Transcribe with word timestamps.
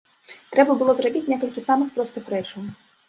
Трэба 0.53 0.75
было 0.79 0.95
зрабіць 1.01 1.23
некалькі 1.33 1.67
самых 1.69 1.93
простых 1.99 2.23
рэчаў. 2.37 2.61